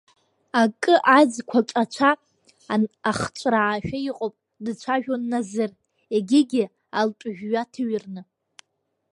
[0.61, 2.11] Акы азқәаҿ ацәа
[3.09, 4.35] ахҵәраашәа иҟоуп,
[4.65, 5.71] дцәажәон Назыр,
[6.15, 6.63] егьигьы
[6.99, 8.21] алтәжәҩа ҭыҩрны.